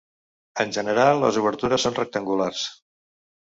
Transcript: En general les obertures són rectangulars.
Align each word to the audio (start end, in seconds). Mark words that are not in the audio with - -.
En 0.63 0.73
general 0.77 1.21
les 1.25 1.37
obertures 1.43 1.87
són 1.89 2.01
rectangulars. 2.01 2.65